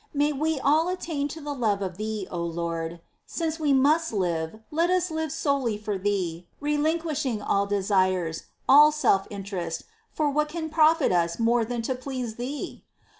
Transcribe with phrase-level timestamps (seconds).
[0.15, 3.01] May we all attain to the love of Thee, O Lord!
[3.27, 9.27] Since we must live, let us live, solely for Thee, relinquishing all desires, all self
[9.29, 12.83] interest, for what can profit us more than to please Thee